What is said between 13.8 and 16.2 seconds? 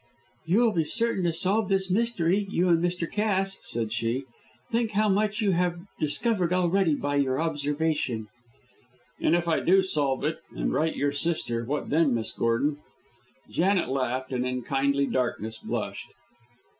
laughed, and, in the kindly darkness, blushed.